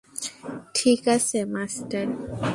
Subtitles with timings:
[0.73, 2.05] ঠিক আছে, মাস্টার।